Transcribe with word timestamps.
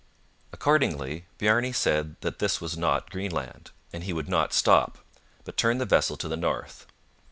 Accordingly, 0.51 1.27
Bjarne 1.37 1.71
said 1.73 2.15
that 2.21 2.39
this 2.39 2.59
was 2.59 2.75
not 2.75 3.11
Greenland, 3.11 3.69
and 3.93 4.03
he 4.03 4.13
would 4.13 4.27
not 4.27 4.51
stop, 4.51 4.97
but 5.43 5.57
turned 5.57 5.79
the 5.79 5.85
vessel 5.85 6.17
to 6.17 6.27
the 6.27 6.35
north. 6.35 6.87